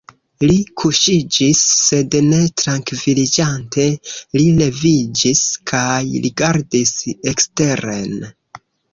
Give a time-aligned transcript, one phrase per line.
[0.49, 3.85] Li kuŝiĝis sed ne trankviliĝante
[4.37, 5.43] li leviĝis
[5.73, 6.95] kaj rigardis
[7.33, 8.17] eksteren.